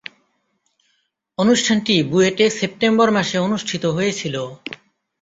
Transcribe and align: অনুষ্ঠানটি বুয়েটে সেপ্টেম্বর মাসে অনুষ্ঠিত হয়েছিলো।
অনুষ্ঠানটি 1.37 1.95
বুয়েটে 2.03 2.45
সেপ্টেম্বর 2.59 3.07
মাসে 3.11 3.37
অনুষ্ঠিত 3.39 3.83
হয়েছিলো। 3.87 4.43